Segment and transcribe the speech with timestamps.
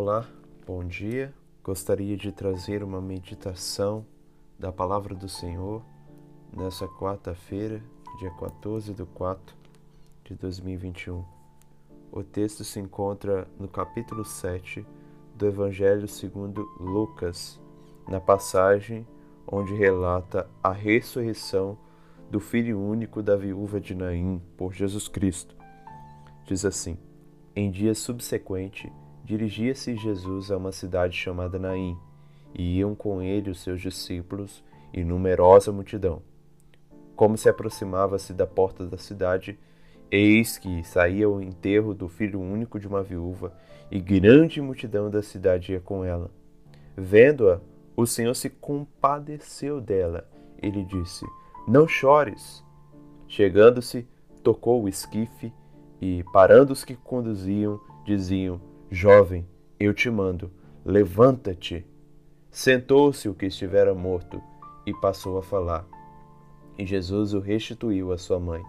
[0.00, 0.28] Olá,
[0.64, 1.34] bom dia.
[1.60, 4.06] Gostaria de trazer uma meditação
[4.56, 5.82] da Palavra do Senhor
[6.56, 7.82] nessa quarta-feira,
[8.16, 9.56] dia 14 de 4
[10.22, 11.24] de 2021.
[12.12, 14.86] O texto se encontra no capítulo 7
[15.34, 17.60] do Evangelho segundo Lucas,
[18.06, 19.04] na passagem
[19.48, 21.76] onde relata a ressurreição
[22.30, 25.56] do filho único da viúva de Naim por Jesus Cristo.
[26.44, 26.96] Diz assim:
[27.56, 28.92] Em dia subsequente,
[29.28, 31.98] dirigia-se Jesus a uma cidade chamada Naim,
[32.54, 36.22] e iam com ele os seus discípulos e numerosa multidão.
[37.14, 39.58] Como se aproximava-se da porta da cidade,
[40.10, 43.52] eis que saía o enterro do filho único de uma viúva,
[43.90, 46.30] e grande multidão da cidade ia com ela.
[46.96, 47.60] Vendo-a,
[47.94, 50.26] o Senhor se compadeceu dela.
[50.62, 51.26] Ele disse:
[51.66, 52.64] Não chores.
[53.26, 54.08] Chegando-se,
[54.42, 55.52] tocou o esquife
[56.00, 58.58] e, parando os que conduziam, diziam:
[58.90, 59.46] Jovem,
[59.78, 60.50] eu te mando,
[60.82, 61.86] levanta-te.
[62.50, 64.42] Sentou-se o que estivera morto
[64.86, 65.86] e passou a falar.
[66.78, 68.62] E Jesus o restituiu à sua mãe.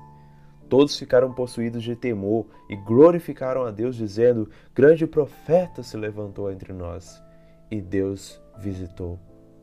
[0.67, 6.73] Todos ficaram possuídos de temor e glorificaram a Deus, dizendo: Grande profeta se levantou entre
[6.73, 7.23] nós.
[7.71, 9.17] E Deus visitou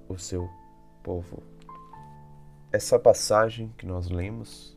[0.09, 0.49] o seu
[1.03, 1.43] povo.
[2.73, 4.75] Essa passagem que nós lemos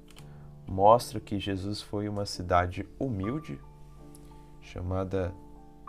[0.67, 3.57] mostra que Jesus foi uma cidade humilde,
[4.61, 5.33] chamada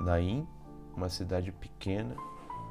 [0.00, 0.46] Naim,
[0.96, 2.16] uma cidade pequena,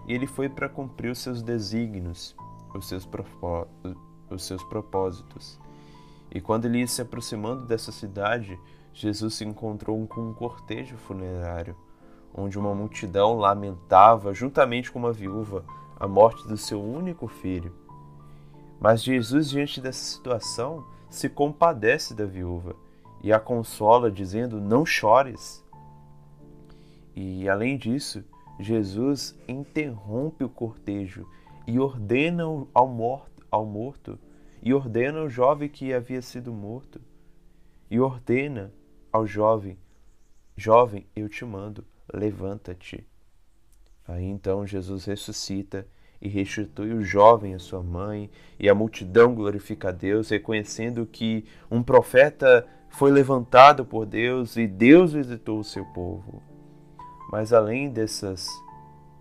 [0.08, 2.36] e ele foi para cumprir os seus desígnios,
[2.74, 3.08] os seus,
[4.30, 5.60] os seus propósitos.
[6.32, 8.60] E quando ele ia se aproximando dessa cidade,
[8.94, 11.76] Jesus se encontrou com um cortejo funerário,
[12.34, 15.66] onde uma multidão lamentava, juntamente com uma viúva,
[16.00, 17.74] a morte do seu único filho.
[18.80, 22.76] Mas Jesus, diante dessa situação, se compadece da viúva
[23.22, 25.64] e a consola, dizendo: Não chores.
[27.22, 28.24] E além disso,
[28.58, 31.28] Jesus interrompe o cortejo
[31.68, 34.18] e ordena ao morto, ao morto
[34.64, 37.02] e ordena ao jovem que havia sido morto
[37.92, 38.74] e ordena
[39.12, 39.78] ao jovem:
[40.56, 41.84] Jovem, eu te mando,
[42.14, 43.06] levanta-te.
[44.08, 45.86] Aí então Jesus ressuscita
[46.22, 51.44] e restitui o jovem à sua mãe, e a multidão glorifica a Deus, reconhecendo que
[51.70, 56.49] um profeta foi levantado por Deus e Deus visitou o seu povo.
[57.32, 58.48] Mas além dessas,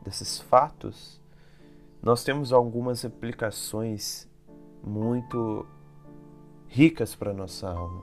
[0.03, 1.21] desses fatos,
[2.03, 4.27] nós temos algumas aplicações
[4.83, 5.67] muito
[6.69, 8.03] ricas para a nossa alma.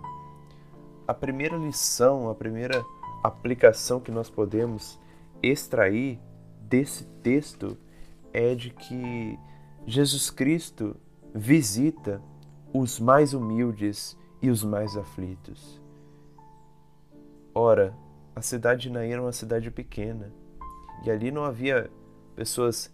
[1.07, 2.85] A primeira lição, a primeira
[3.23, 4.99] aplicação que nós podemos
[5.41, 6.19] extrair
[6.61, 7.75] desse texto
[8.31, 9.39] é de que
[9.87, 10.95] Jesus Cristo
[11.33, 12.21] visita
[12.71, 15.81] os mais humildes e os mais aflitos.
[17.53, 17.95] Ora,
[18.35, 20.31] a cidade de Naim era uma cidade pequena
[21.03, 21.89] e ali não havia
[22.35, 22.93] pessoas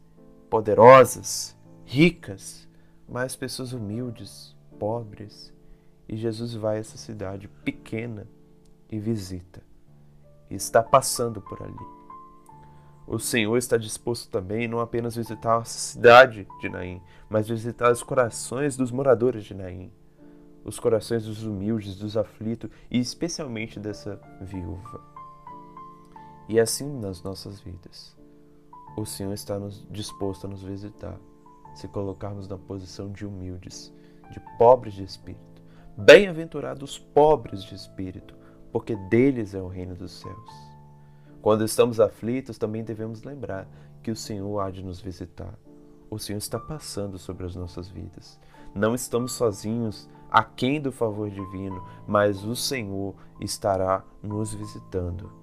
[0.50, 2.68] poderosas, ricas,
[3.10, 5.52] mas pessoas humildes, pobres.
[6.08, 8.28] E Jesus vai a essa cidade pequena
[8.92, 9.64] e visita.
[10.50, 11.74] E está passando por ali.
[13.08, 18.04] O Senhor está disposto também não apenas visitar a cidade de Naim, mas visitar os
[18.04, 19.92] corações dos moradores de Naim,
[20.64, 25.11] os corações dos humildes, dos aflitos e especialmente dessa viúva.
[26.52, 28.14] E assim nas nossas vidas.
[28.98, 31.18] O Senhor está nos, disposto a nos visitar,
[31.74, 33.94] se colocarmos na posição de humildes,
[34.30, 35.62] de pobres de espírito.
[35.96, 38.36] Bem-aventurados pobres de espírito,
[38.70, 40.52] porque deles é o reino dos céus.
[41.42, 43.66] Quando estamos aflitos, também devemos lembrar
[44.04, 45.58] que o Senhor há de nos visitar.
[46.10, 48.38] O Senhor está passando sobre as nossas vidas.
[48.76, 55.40] Não estamos sozinhos, aquém do favor divino, mas o Senhor estará nos visitando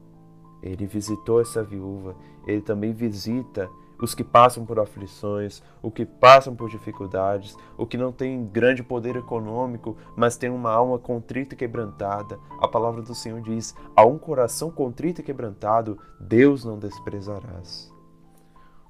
[0.62, 3.70] ele visitou essa viúva, ele também visita
[4.00, 8.82] os que passam por aflições, os que passam por dificuldades, o que não tem grande
[8.82, 12.38] poder econômico, mas tem uma alma contrita e quebrantada.
[12.60, 17.92] A palavra do Senhor diz: a um coração contrito e quebrantado, Deus não desprezarás.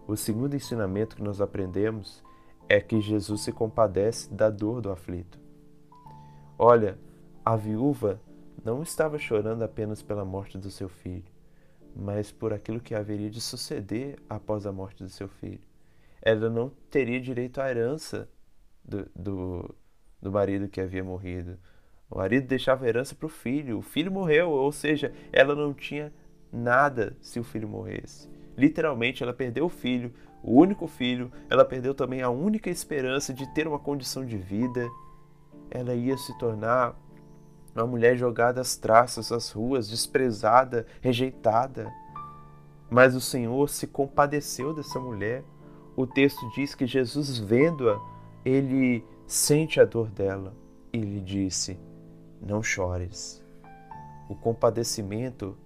[0.06, 2.22] O segundo ensinamento que nós aprendemos
[2.68, 5.38] é que Jesus se compadece da dor do aflito.
[6.58, 6.98] Olha,
[7.44, 8.20] a viúva
[8.64, 11.37] não estava chorando apenas pela morte do seu filho
[11.94, 15.60] mas por aquilo que haveria de suceder após a morte do seu filho.
[16.22, 18.28] Ela não teria direito à herança
[18.84, 19.74] do, do,
[20.20, 21.58] do marido que havia morrido.
[22.10, 25.74] O marido deixava a herança para o filho, o filho morreu, ou seja, ela não
[25.74, 26.12] tinha
[26.52, 28.28] nada se o filho morresse.
[28.56, 30.12] Literalmente, ela perdeu o filho,
[30.42, 34.88] o único filho, ela perdeu também a única esperança de ter uma condição de vida.
[35.70, 36.96] Ela ia se tornar
[37.82, 41.92] uma mulher jogada às traças, às ruas, desprezada, rejeitada.
[42.90, 45.44] mas o Senhor se compadeceu dessa mulher.
[45.94, 48.00] O texto diz que Jesus, vendo-a,
[48.44, 50.54] ele sente a dor dela
[50.92, 51.78] e lhe disse:
[52.40, 53.44] Não chores.
[54.28, 55.56] O compadecimento,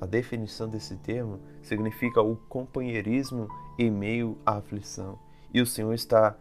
[0.00, 3.48] a definição desse termo, significa o companheirismo
[3.78, 5.18] em meio à aflição.
[5.52, 6.36] E o Senhor está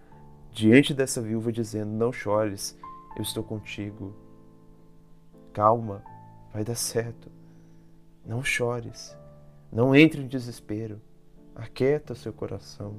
[0.52, 2.78] diante dessa viúva dizendo: Não chores,
[3.16, 4.14] eu estou contigo.
[5.54, 6.04] Calma,
[6.52, 7.32] vai dar certo.
[8.26, 9.16] Não chores.
[9.72, 11.00] Não entre em desespero.
[11.56, 12.96] Aquieta seu coração.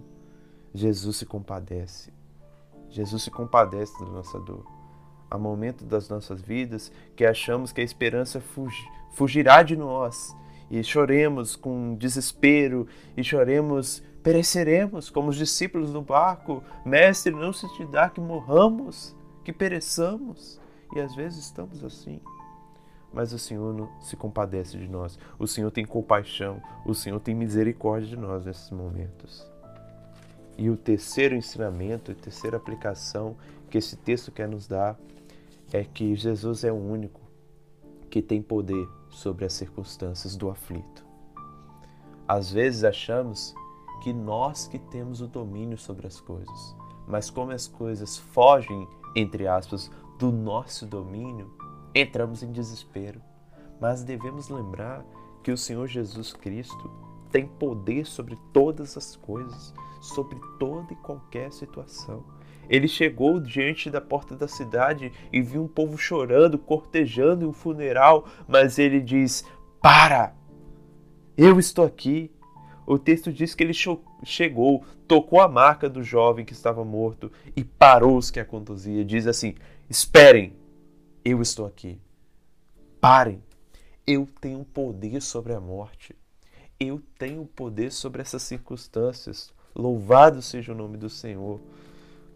[0.72, 2.12] Jesus se compadece.
[2.88, 4.64] Jesus se compadece da nossa dor.
[5.28, 8.40] Há momentos das nossas vidas que achamos que a esperança
[9.10, 10.32] fugirá de nós
[10.70, 12.86] e choremos com desespero
[13.16, 16.62] e choremos, pereceremos como os discípulos no barco.
[16.86, 20.60] Mestre, não se te dá que morramos, que pereçamos.
[20.94, 22.20] E às vezes estamos assim
[23.14, 25.18] mas o Senhor se compadece de nós.
[25.38, 29.46] O Senhor tem compaixão, o Senhor tem misericórdia de nós nesses momentos.
[30.58, 33.36] E o terceiro ensinamento, a terceira aplicação
[33.70, 34.98] que esse texto quer nos dar
[35.72, 37.20] é que Jesus é o único
[38.10, 41.04] que tem poder sobre as circunstâncias do aflito.
[42.26, 43.54] Às vezes achamos
[44.02, 46.76] que nós que temos o domínio sobre as coisas,
[47.06, 51.50] mas como as coisas fogem, entre aspas, do nosso domínio,
[51.94, 53.20] entramos em desespero.
[53.80, 55.04] Mas devemos lembrar
[55.42, 56.90] que o Senhor Jesus Cristo
[57.30, 62.24] tem poder sobre todas as coisas, sobre toda e qualquer situação.
[62.68, 68.26] Ele chegou diante da porta da cidade e viu um povo chorando, cortejando um funeral,
[68.48, 69.44] mas ele diz:
[69.82, 70.34] Para!
[71.36, 72.30] Eu estou aqui.
[72.86, 73.72] O texto diz que ele
[74.24, 79.04] chegou, tocou a marca do jovem que estava morto e parou os que a conduzia.
[79.04, 79.54] Diz assim:
[79.88, 80.54] Esperem,
[81.24, 81.98] eu estou aqui.
[83.00, 83.42] Parem.
[84.06, 86.14] Eu tenho poder sobre a morte.
[86.78, 89.52] Eu tenho poder sobre essas circunstâncias.
[89.74, 91.60] Louvado seja o nome do Senhor.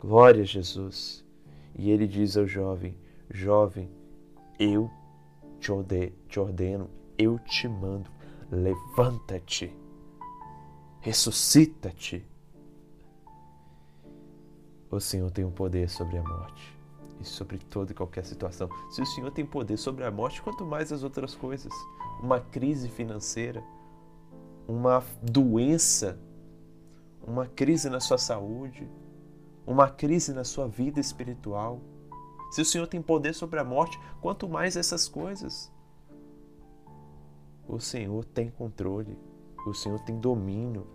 [0.00, 1.22] Glória a Jesus.
[1.76, 2.96] E ele diz ao jovem:
[3.30, 3.90] Jovem,
[4.58, 4.90] eu
[5.60, 6.88] te ordeno,
[7.18, 8.10] eu te mando,
[8.50, 9.70] levanta-te,
[11.00, 12.24] ressuscita-te.
[14.90, 16.77] O Senhor tem o um poder sobre a morte
[17.20, 18.68] e sobre toda e qualquer situação.
[18.90, 21.72] Se o Senhor tem poder sobre a morte, quanto mais as outras coisas.
[22.22, 23.62] Uma crise financeira,
[24.66, 26.18] uma doença,
[27.22, 28.88] uma crise na sua saúde,
[29.66, 31.80] uma crise na sua vida espiritual.
[32.50, 35.72] Se o Senhor tem poder sobre a morte, quanto mais essas coisas.
[37.66, 39.18] O Senhor tem controle,
[39.66, 40.86] o Senhor tem domínio.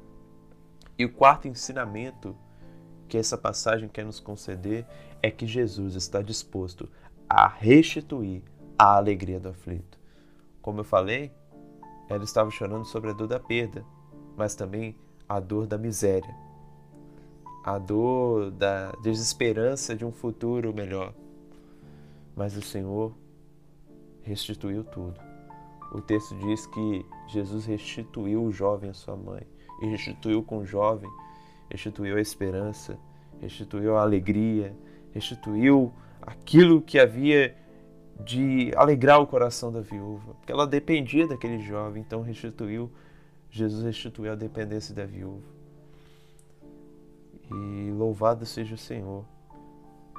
[0.97, 2.35] E o quarto ensinamento
[3.07, 4.87] que essa passagem quer nos conceder
[5.23, 6.87] é que Jesus está disposto
[7.27, 8.43] a restituir
[8.77, 9.97] a alegria do aflito.
[10.61, 11.31] Como eu falei,
[12.07, 13.83] ela estava chorando sobre a dor da perda,
[14.37, 14.95] mas também
[15.27, 16.35] a dor da miséria,
[17.65, 21.13] a dor da desesperança de um futuro melhor.
[22.35, 23.15] Mas o Senhor
[24.21, 25.19] restituiu tudo.
[25.91, 29.47] O texto diz que Jesus restituiu o jovem à sua mãe,
[29.81, 31.09] e restituiu com o jovem
[31.73, 32.99] restituiu a esperança,
[33.41, 34.75] restituiu a alegria,
[35.13, 37.55] restituiu aquilo que havia
[38.19, 42.91] de alegrar o coração da viúva, porque ela dependia daquele jovem, então restituiu,
[43.49, 45.47] Jesus restituiu a dependência da viúva.
[47.51, 49.25] E louvado seja o Senhor,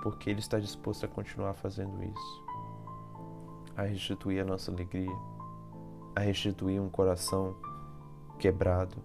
[0.02, 2.44] porque Ele está disposto a continuar fazendo isso,
[3.76, 5.16] a restituir a nossa alegria,
[6.14, 7.56] a restituir um coração
[8.38, 8.96] quebrado.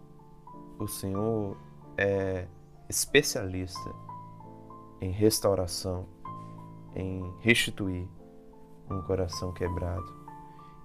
[0.78, 1.58] O Senhor
[1.98, 2.48] é
[2.88, 4.09] especialista
[5.02, 6.06] em restauração,
[6.96, 8.08] em restituir
[8.90, 10.20] um coração quebrado.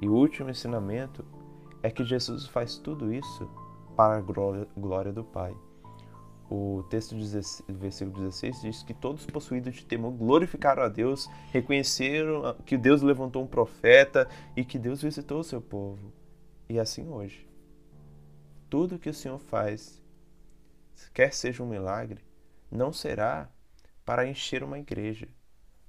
[0.00, 1.24] E o último ensinamento
[1.82, 3.48] é que Jesus faz tudo isso
[3.96, 5.54] para a glória do Pai.
[6.50, 12.54] O texto do versículo 16 diz que todos possuídos de temor glorificaram a Deus, reconheceram
[12.66, 16.12] que Deus levantou um profeta e que Deus visitou o seu povo.
[16.68, 17.48] E assim hoje.
[18.68, 20.02] Tudo que o Senhor faz
[21.12, 22.20] quer seja um milagre,
[22.70, 23.48] não será
[24.04, 25.28] para encher uma igreja.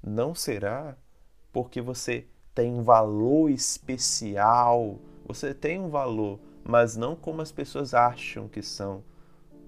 [0.01, 0.95] Não será
[1.51, 4.99] porque você tem um valor especial.
[5.25, 9.03] Você tem um valor, mas não como as pessoas acham que são.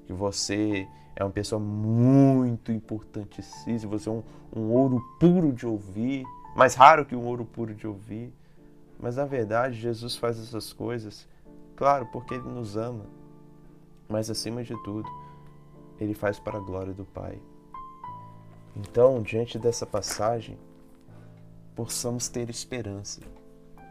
[0.06, 4.24] Que você é uma pessoa muito importantíssima, você é um,
[4.56, 6.24] um ouro puro de ouvir,
[6.56, 8.32] mais raro que um ouro puro de ouvir.
[9.00, 11.28] Mas na verdade, Jesus faz essas coisas,
[11.76, 13.06] claro, porque Ele nos ama,
[14.08, 15.10] mas acima de tudo,
[16.00, 17.40] ele faz para a glória do Pai.
[18.80, 20.56] Então, diante dessa passagem,
[21.76, 23.22] possamos ter esperança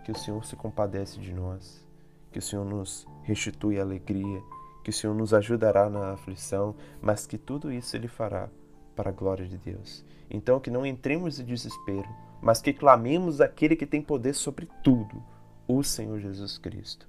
[0.04, 1.84] que o Senhor se compadece de nós,
[2.30, 4.40] que o Senhor nos restitui a alegria,
[4.84, 8.48] que o Senhor nos ajudará na aflição, mas que tudo isso Ele fará
[8.94, 10.04] para a glória de Deus.
[10.30, 12.08] Então, que não entremos em desespero,
[12.40, 15.20] mas que clamemos aquele que tem poder sobre tudo,
[15.66, 17.08] o Senhor Jesus Cristo.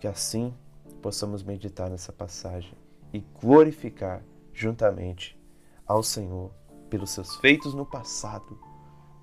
[0.00, 0.54] Que assim
[1.02, 2.72] possamos meditar nessa passagem
[3.12, 4.22] e glorificar
[4.54, 5.38] juntamente
[5.86, 6.50] ao Senhor
[6.86, 8.58] pelos seus feitos no passado,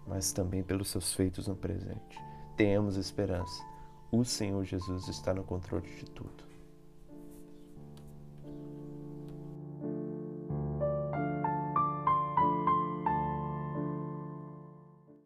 [0.07, 2.19] mas também pelos seus feitos no presente.
[2.55, 3.63] Tenhamos esperança.
[4.11, 6.52] O Senhor Jesus está no controle de tudo.